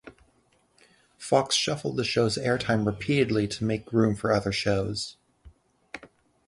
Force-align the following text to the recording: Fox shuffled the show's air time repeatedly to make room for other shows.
Fox 1.19 1.53
shuffled 1.55 1.95
the 1.95 2.03
show's 2.03 2.35
air 2.35 2.57
time 2.57 2.85
repeatedly 2.87 3.47
to 3.47 3.63
make 3.63 3.93
room 3.93 4.15
for 4.15 4.31
other 4.31 4.51
shows. 4.51 5.15